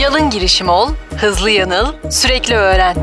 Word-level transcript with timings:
Yalın 0.00 0.30
girişim 0.30 0.68
ol, 0.68 0.88
hızlı 1.16 1.50
yanıl, 1.50 1.86
sürekli 2.10 2.54
öğren. 2.54 2.96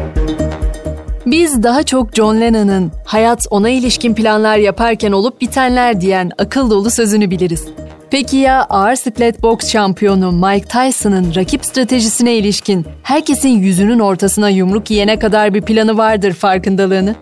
Biz 1.26 1.64
daha 1.64 1.84
çok 1.84 2.16
John 2.16 2.42
Lennon'ın 2.42 2.92
hayat 3.06 3.48
ona 3.50 3.70
ilişkin 3.70 4.16
planlar 4.16 4.58
yaparken 4.58 5.12
olup 5.12 5.42
bitenler 5.42 6.02
diyen 6.02 6.32
akıl 6.38 6.70
dolu 6.70 6.90
sözünü 6.92 7.32
biliriz. 7.32 7.66
Peki 8.12 8.38
ya 8.38 8.64
ağır 8.70 8.96
siklet 8.96 9.44
boks 9.44 9.72
şampiyonu 9.72 10.32
Mike 10.32 10.68
Tyson'ın 10.68 11.36
rakip 11.36 11.66
stratejisine 11.66 12.34
ilişkin 12.36 12.86
herkesin 13.04 13.50
yüzünün 13.50 14.00
ortasına 14.00 14.50
yumruk 14.50 14.92
yiyene 14.92 15.20
kadar 15.20 15.54
bir 15.54 15.62
planı 15.62 15.98
vardır 15.98 16.34
farkındalığını? 16.34 17.16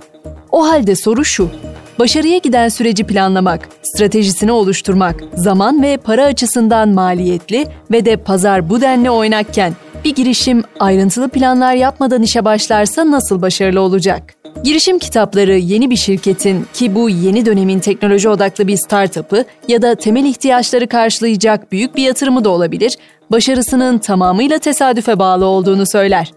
O 0.52 0.70
halde 0.70 0.96
soru 0.96 1.26
şu. 1.26 1.50
Başarıya 2.02 2.38
giden 2.38 2.70
süreci 2.70 3.04
planlamak, 3.04 3.70
stratejisini 3.84 4.52
oluşturmak, 4.52 5.24
zaman 5.36 5.84
ve 5.84 5.98
para 5.98 6.26
açısından 6.26 6.90
maliyetli 6.90 7.68
ve 7.92 8.06
de 8.06 8.18
pazar 8.18 8.70
bu 8.70 8.82
denli 8.82 9.10
oynakken 9.10 9.74
bir 10.06 10.16
girişim 10.16 10.64
ayrıntılı 10.80 11.30
planlar 11.30 11.74
yapmadan 11.74 12.24
işe 12.24 12.46
başlarsa 12.46 13.12
nasıl 13.12 13.42
başarılı 13.42 13.82
olacak? 13.82 14.34
Girişim 14.64 15.00
kitapları 15.00 15.58
yeni 15.58 15.90
bir 15.90 15.96
şirketin 15.96 16.66
ki 16.74 16.96
bu 16.96 17.10
yeni 17.10 17.46
dönemin 17.46 17.80
teknoloji 17.80 18.30
odaklı 18.30 18.68
bir 18.68 18.78
startup'ı 18.78 19.46
ya 19.68 19.82
da 19.82 19.96
temel 19.96 20.26
ihtiyaçları 20.26 20.88
karşılayacak 20.88 21.72
büyük 21.72 21.96
bir 21.96 22.04
yatırımı 22.04 22.44
da 22.44 22.50
olabilir, 22.50 22.98
başarısının 23.32 23.98
tamamıyla 23.98 24.60
tesadüfe 24.60 25.20
bağlı 25.20 25.46
olduğunu 25.46 25.86
söyler. 25.86 26.32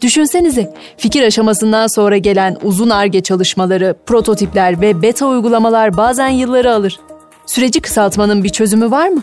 Düşünsenize, 0.00 0.74
fikir 0.96 1.22
aşamasından 1.22 1.86
sonra 1.86 2.16
gelen 2.16 2.56
uzun 2.62 2.90
arge 2.90 3.20
çalışmaları, 3.20 3.96
prototipler 4.06 4.80
ve 4.80 5.02
beta 5.02 5.26
uygulamalar 5.26 5.96
bazen 5.96 6.28
yılları 6.28 6.72
alır. 6.72 7.00
Süreci 7.46 7.80
kısaltmanın 7.80 8.44
bir 8.44 8.48
çözümü 8.48 8.90
var 8.90 9.08
mı? 9.08 9.22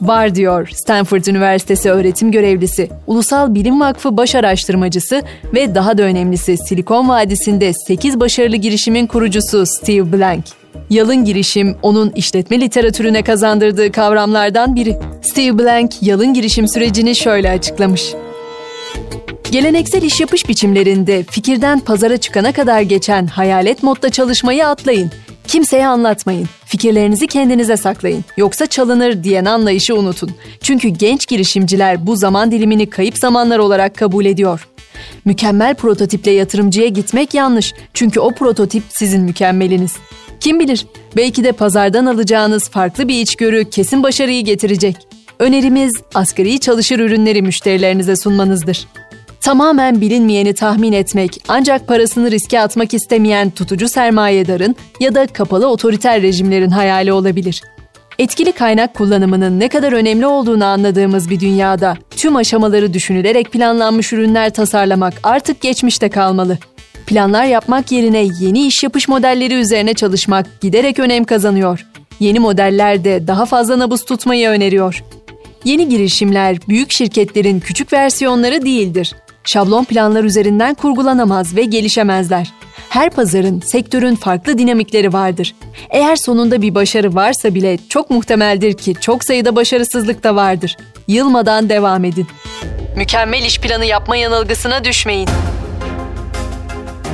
Var 0.00 0.34
diyor 0.34 0.68
Stanford 0.72 1.24
Üniversitesi 1.24 1.90
öğretim 1.90 2.30
görevlisi, 2.30 2.90
Ulusal 3.06 3.54
Bilim 3.54 3.80
Vakfı 3.80 4.16
baş 4.16 4.34
araştırmacısı 4.34 5.22
ve 5.54 5.74
daha 5.74 5.98
da 5.98 6.02
önemlisi 6.02 6.56
Silikon 6.56 7.08
Vadisi'nde 7.08 7.72
8 7.86 8.20
başarılı 8.20 8.56
girişimin 8.56 9.06
kurucusu 9.06 9.66
Steve 9.66 10.12
Blank. 10.12 10.44
Yalın 10.90 11.24
girişim 11.24 11.76
onun 11.82 12.10
işletme 12.10 12.60
literatürüne 12.60 13.22
kazandırdığı 13.22 13.92
kavramlardan 13.92 14.76
biri. 14.76 14.98
Steve 15.22 15.58
Blank 15.58 16.02
yalın 16.02 16.34
girişim 16.34 16.68
sürecini 16.68 17.16
şöyle 17.16 17.50
açıklamış. 17.50 18.14
Geleneksel 19.54 20.02
iş 20.02 20.20
yapış 20.20 20.48
biçimlerinde 20.48 21.22
fikirden 21.30 21.80
pazara 21.80 22.16
çıkana 22.16 22.52
kadar 22.52 22.80
geçen 22.80 23.26
hayalet 23.26 23.82
modda 23.82 24.10
çalışmayı 24.10 24.66
atlayın. 24.66 25.10
Kimseye 25.46 25.86
anlatmayın. 25.86 26.48
Fikirlerinizi 26.66 27.26
kendinize 27.26 27.76
saklayın. 27.76 28.24
Yoksa 28.36 28.66
çalınır 28.66 29.24
diyen 29.24 29.44
anlayışı 29.44 29.96
unutun. 29.96 30.30
Çünkü 30.60 30.88
genç 30.88 31.26
girişimciler 31.26 32.06
bu 32.06 32.16
zaman 32.16 32.50
dilimini 32.50 32.90
kayıp 32.90 33.18
zamanlar 33.18 33.58
olarak 33.58 33.96
kabul 33.96 34.24
ediyor. 34.24 34.68
Mükemmel 35.24 35.74
prototiple 35.74 36.30
yatırımcıya 36.30 36.88
gitmek 36.88 37.34
yanlış. 37.34 37.74
Çünkü 37.94 38.20
o 38.20 38.30
prototip 38.30 38.82
sizin 38.88 39.22
mükemmeliniz. 39.22 39.96
Kim 40.40 40.60
bilir, 40.60 40.86
belki 41.16 41.44
de 41.44 41.52
pazardan 41.52 42.06
alacağınız 42.06 42.68
farklı 42.68 43.08
bir 43.08 43.20
içgörü 43.20 43.70
kesin 43.70 44.02
başarıyı 44.02 44.44
getirecek. 44.44 44.96
Önerimiz 45.38 45.92
asgari 46.14 46.60
çalışır 46.60 46.98
ürünleri 46.98 47.42
müşterilerinize 47.42 48.16
sunmanızdır. 48.16 48.86
Tamamen 49.44 50.00
bilinmeyeni 50.00 50.54
tahmin 50.54 50.92
etmek 50.92 51.44
ancak 51.48 51.88
parasını 51.88 52.30
riske 52.30 52.60
atmak 52.60 52.94
istemeyen 52.94 53.50
tutucu 53.50 53.88
sermayedarın 53.88 54.76
ya 55.00 55.14
da 55.14 55.26
kapalı 55.26 55.68
otoriter 55.68 56.22
rejimlerin 56.22 56.70
hayali 56.70 57.12
olabilir. 57.12 57.62
Etkili 58.18 58.52
kaynak 58.52 58.94
kullanımının 58.94 59.60
ne 59.60 59.68
kadar 59.68 59.92
önemli 59.92 60.26
olduğunu 60.26 60.64
anladığımız 60.64 61.30
bir 61.30 61.40
dünyada 61.40 61.96
tüm 62.16 62.36
aşamaları 62.36 62.94
düşünülerek 62.94 63.52
planlanmış 63.52 64.12
ürünler 64.12 64.54
tasarlamak 64.54 65.14
artık 65.22 65.60
geçmişte 65.60 66.08
kalmalı. 66.08 66.58
Planlar 67.06 67.44
yapmak 67.44 67.92
yerine 67.92 68.28
yeni 68.40 68.66
iş 68.66 68.82
yapış 68.82 69.08
modelleri 69.08 69.54
üzerine 69.54 69.94
çalışmak 69.94 70.60
giderek 70.60 70.98
önem 70.98 71.24
kazanıyor. 71.24 71.86
Yeni 72.20 72.38
modeller 72.38 73.04
de 73.04 73.26
daha 73.26 73.46
fazla 73.46 73.78
nabız 73.78 74.04
tutmayı 74.04 74.48
öneriyor. 74.48 75.04
Yeni 75.64 75.88
girişimler 75.88 76.58
büyük 76.68 76.92
şirketlerin 76.92 77.60
küçük 77.60 77.92
versiyonları 77.92 78.64
değildir 78.64 79.14
şablon 79.44 79.84
planlar 79.84 80.24
üzerinden 80.24 80.74
kurgulanamaz 80.74 81.56
ve 81.56 81.64
gelişemezler. 81.64 82.52
Her 82.88 83.10
pazarın, 83.10 83.60
sektörün 83.60 84.14
farklı 84.14 84.58
dinamikleri 84.58 85.12
vardır. 85.12 85.54
Eğer 85.90 86.16
sonunda 86.16 86.62
bir 86.62 86.74
başarı 86.74 87.14
varsa 87.14 87.54
bile 87.54 87.78
çok 87.88 88.10
muhtemeldir 88.10 88.72
ki 88.72 88.94
çok 89.00 89.24
sayıda 89.24 89.56
başarısızlık 89.56 90.24
da 90.24 90.36
vardır. 90.36 90.76
Yılmadan 91.08 91.68
devam 91.68 92.04
edin. 92.04 92.26
Mükemmel 92.96 93.42
iş 93.42 93.60
planı 93.60 93.84
yapma 93.84 94.16
yanılgısına 94.16 94.84
düşmeyin. 94.84 95.28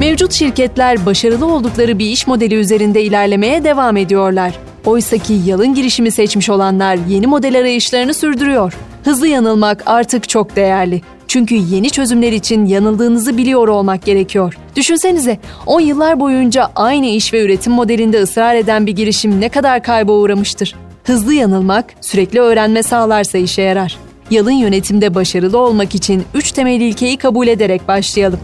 Mevcut 0.01 0.33
şirketler 0.33 1.07
başarılı 1.07 1.47
oldukları 1.47 1.99
bir 1.99 2.07
iş 2.07 2.27
modeli 2.27 2.55
üzerinde 2.55 3.03
ilerlemeye 3.03 3.65
devam 3.65 3.97
ediyorlar. 3.97 4.53
Oysaki 4.87 5.33
yalın 5.33 5.75
girişimi 5.75 6.11
seçmiş 6.11 6.51
olanlar 6.51 6.99
yeni 7.09 7.27
model 7.27 7.59
arayışlarını 7.59 8.15
sürdürüyor. 8.15 8.75
Hızlı 9.05 9.29
yanılmak 9.29 9.83
artık 9.87 10.29
çok 10.29 10.57
değerli. 10.57 11.03
Çünkü 11.31 11.55
yeni 11.55 11.91
çözümler 11.91 12.33
için 12.33 12.67
yanıldığınızı 12.67 13.37
biliyor 13.37 13.69
olmak 13.69 14.05
gerekiyor. 14.05 14.59
Düşünsenize 14.77 15.39
10 15.67 15.81
yıllar 15.81 16.21
boyunca 16.21 16.69
aynı 16.77 17.07
iş 17.07 17.35
ve 17.35 17.45
üretim 17.45 17.73
modelinde 17.73 18.23
ısrar 18.23 18.55
eden 18.55 18.87
bir 18.87 18.93
girişim 18.93 19.41
ne 19.41 19.49
kadar 19.49 19.83
kayba 19.83 20.13
uğramıştır. 20.13 20.75
Hızlı 21.05 21.35
yanılmak 21.35 21.95
sürekli 22.01 22.41
öğrenme 22.41 22.83
sağlarsa 22.83 23.39
işe 23.39 23.63
yarar. 23.63 23.99
Yalın 24.31 24.51
yönetimde 24.51 25.15
başarılı 25.15 25.59
olmak 25.59 25.95
için 25.95 26.25
3 26.35 26.53
temel 26.53 26.81
ilkeyi 26.81 27.17
kabul 27.17 27.49
ederek 27.49 27.89
başlayalım. 27.89 28.41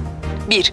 1. 0.50 0.72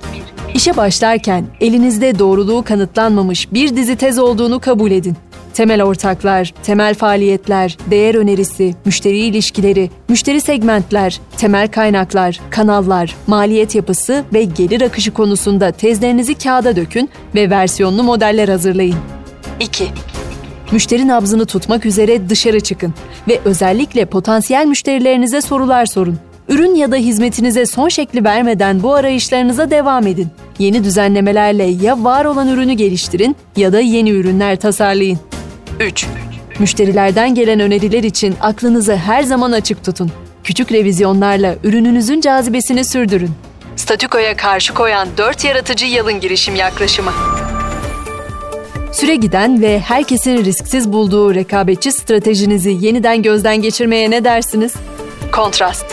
İşe 0.53 0.77
başlarken 0.77 1.45
elinizde 1.61 2.19
doğruluğu 2.19 2.63
kanıtlanmamış 2.63 3.53
bir 3.53 3.75
dizi 3.75 3.95
tez 3.95 4.19
olduğunu 4.19 4.59
kabul 4.59 4.91
edin 4.91 5.17
temel 5.53 5.83
ortaklar, 5.83 6.53
temel 6.63 6.95
faaliyetler, 6.95 7.77
değer 7.91 8.15
önerisi, 8.15 8.75
müşteri 8.85 9.17
ilişkileri, 9.17 9.89
müşteri 10.09 10.41
segmentler, 10.41 11.19
temel 11.37 11.67
kaynaklar, 11.67 12.39
kanallar, 12.49 13.15
maliyet 13.27 13.75
yapısı 13.75 14.23
ve 14.33 14.43
gelir 14.43 14.81
akışı 14.81 15.13
konusunda 15.13 15.71
tezlerinizi 15.71 16.35
kağıda 16.35 16.75
dökün 16.75 17.09
ve 17.35 17.49
versiyonlu 17.49 18.03
modeller 18.03 18.49
hazırlayın. 18.49 18.97
2. 19.59 19.87
Müşteri 20.71 21.07
nabzını 21.07 21.45
tutmak 21.45 21.85
üzere 21.85 22.29
dışarı 22.29 22.59
çıkın 22.59 22.93
ve 23.27 23.39
özellikle 23.45 24.05
potansiyel 24.05 24.65
müşterilerinize 24.65 25.41
sorular 25.41 25.85
sorun. 25.85 26.17
Ürün 26.49 26.75
ya 26.75 26.91
da 26.91 26.95
hizmetinize 26.95 27.65
son 27.65 27.89
şekli 27.89 28.23
vermeden 28.23 28.83
bu 28.83 28.93
arayışlarınıza 28.93 29.71
devam 29.71 30.07
edin. 30.07 30.27
Yeni 30.59 30.83
düzenlemelerle 30.83 31.63
ya 31.63 32.03
var 32.03 32.25
olan 32.25 32.47
ürünü 32.47 32.73
geliştirin 32.73 33.35
ya 33.57 33.73
da 33.73 33.79
yeni 33.79 34.09
ürünler 34.09 34.55
tasarlayın. 34.55 35.19
3. 35.83 36.05
Müşterilerden 36.59 37.35
gelen 37.35 37.59
öneriler 37.59 38.03
için 38.03 38.35
aklınızı 38.41 38.95
her 38.95 39.23
zaman 39.23 39.51
açık 39.51 39.83
tutun. 39.83 40.11
Küçük 40.43 40.71
revizyonlarla 40.71 41.55
ürününüzün 41.63 42.21
cazibesini 42.21 42.85
sürdürün. 42.85 43.31
Statükoya 43.75 44.37
karşı 44.37 44.73
koyan 44.73 45.07
4 45.17 45.45
yaratıcı 45.45 45.85
yalın 45.85 46.19
girişim 46.19 46.55
yaklaşımı. 46.55 47.11
Süre 48.91 49.15
giden 49.15 49.61
ve 49.61 49.79
herkesin 49.79 50.45
risksiz 50.45 50.93
bulduğu 50.93 51.35
rekabetçi 51.35 51.91
stratejinizi 51.91 52.77
yeniden 52.81 53.21
gözden 53.21 53.61
geçirmeye 53.61 54.11
ne 54.11 54.23
dersiniz? 54.23 54.73
Kontrast. 55.31 55.85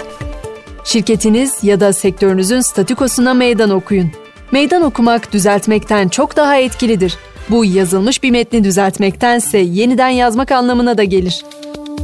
Şirketiniz 0.84 1.65
ya 1.65 1.81
da 1.81 1.93
sektörünüzün 1.93 2.61
statükosuna 2.61 3.34
meydan 3.34 3.71
okuyun. 3.71 4.12
Meydan 4.53 4.83
okumak 4.83 5.33
düzeltmekten 5.33 6.09
çok 6.09 6.37
daha 6.37 6.56
etkilidir. 6.56 7.19
Bu 7.50 7.65
yazılmış 7.65 8.22
bir 8.22 8.31
metni 8.31 8.65
düzeltmektense 8.65 9.59
yeniden 9.59 10.09
yazmak 10.09 10.53
anlamına 10.53 10.99
da 10.99 11.05
gelir. 11.05 11.44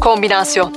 Kombinasyon 0.01 0.75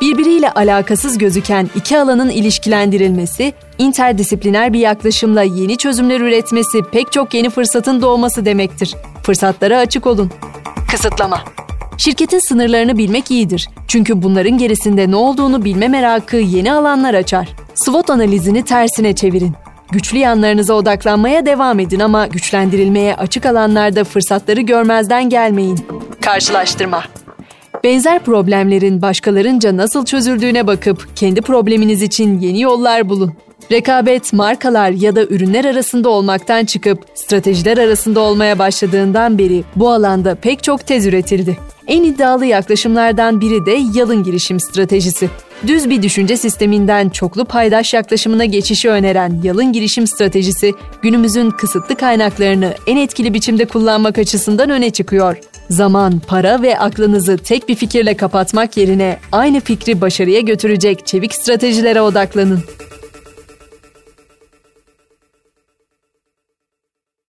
Birbiriyle 0.00 0.50
alakasız 0.50 1.18
gözüken 1.18 1.70
iki 1.74 1.98
alanın 1.98 2.30
ilişkilendirilmesi, 2.30 3.52
interdisipliner 3.78 4.72
bir 4.72 4.78
yaklaşımla 4.78 5.42
yeni 5.42 5.76
çözümler 5.76 6.20
üretmesi 6.20 6.82
pek 6.92 7.12
çok 7.12 7.34
yeni 7.34 7.50
fırsatın 7.50 8.02
doğması 8.02 8.44
demektir. 8.44 8.94
Fırsatlara 9.22 9.78
açık 9.78 10.06
olun. 10.06 10.30
Kısıtlama 10.90 11.40
Şirketin 11.98 12.48
sınırlarını 12.48 12.98
bilmek 12.98 13.30
iyidir. 13.30 13.68
Çünkü 13.88 14.22
bunların 14.22 14.58
gerisinde 14.58 15.10
ne 15.10 15.16
olduğunu 15.16 15.64
bilme 15.64 15.88
merakı 15.88 16.36
yeni 16.36 16.72
alanlar 16.72 17.14
açar. 17.14 17.48
SWOT 17.74 18.10
analizini 18.10 18.64
tersine 18.64 19.14
çevirin. 19.14 19.52
Güçlü 19.92 20.18
yanlarınıza 20.18 20.74
odaklanmaya 20.74 21.46
devam 21.46 21.80
edin 21.80 22.00
ama 22.00 22.26
güçlendirilmeye 22.26 23.16
açık 23.16 23.46
alanlarda 23.46 24.04
fırsatları 24.04 24.60
görmezden 24.60 25.28
gelmeyin. 25.28 25.78
Karşılaştırma 26.20 27.02
Benzer 27.84 28.18
problemlerin 28.18 29.02
başkalarınca 29.02 29.76
nasıl 29.76 30.04
çözüldüğüne 30.04 30.66
bakıp 30.66 31.16
kendi 31.16 31.42
probleminiz 31.42 32.02
için 32.02 32.38
yeni 32.40 32.60
yollar 32.60 33.08
bulun. 33.08 33.32
Rekabet 33.72 34.32
markalar 34.32 34.90
ya 34.90 35.16
da 35.16 35.22
ürünler 35.22 35.64
arasında 35.64 36.08
olmaktan 36.08 36.64
çıkıp 36.64 37.04
stratejiler 37.14 37.78
arasında 37.78 38.20
olmaya 38.20 38.58
başladığından 38.58 39.38
beri 39.38 39.64
bu 39.76 39.90
alanda 39.90 40.34
pek 40.34 40.62
çok 40.62 40.86
tez 40.86 41.06
üretildi. 41.06 41.56
En 41.86 42.04
iddialı 42.04 42.46
yaklaşımlardan 42.46 43.40
biri 43.40 43.66
de 43.66 43.78
yalın 43.94 44.22
girişim 44.22 44.60
stratejisi. 44.60 45.30
Düz 45.66 45.90
bir 45.90 46.02
düşünce 46.02 46.36
sisteminden 46.36 47.08
çoklu 47.08 47.44
paydaş 47.44 47.94
yaklaşımına 47.94 48.44
geçişi 48.44 48.90
öneren 48.90 49.40
yalın 49.42 49.72
girişim 49.72 50.06
stratejisi 50.06 50.72
günümüzün 51.02 51.50
kısıtlı 51.50 51.96
kaynaklarını 51.96 52.74
en 52.86 52.96
etkili 52.96 53.34
biçimde 53.34 53.64
kullanmak 53.64 54.18
açısından 54.18 54.70
öne 54.70 54.90
çıkıyor. 54.90 55.36
Zaman, 55.70 56.20
para 56.26 56.62
ve 56.62 56.78
aklınızı 56.78 57.38
tek 57.38 57.68
bir 57.68 57.74
fikirle 57.74 58.16
kapatmak 58.16 58.76
yerine 58.76 59.18
aynı 59.32 59.60
fikri 59.60 60.00
başarıya 60.00 60.40
götürecek 60.40 61.06
çevik 61.06 61.34
stratejilere 61.34 62.00
odaklanın. 62.00 62.64